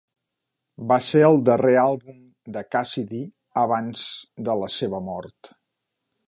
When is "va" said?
0.91-0.95